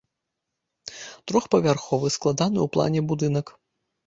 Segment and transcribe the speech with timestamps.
[1.31, 3.55] Трохпавярховы, складаны ў плане будынак.